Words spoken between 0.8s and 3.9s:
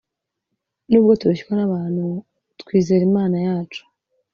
Nubwo turushywa n'abantu, twizer' Imana yacu.